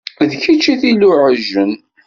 D 0.29 0.31
kečč 0.41 0.65
i 0.73 0.75
t-iluɛjen. 0.81 1.71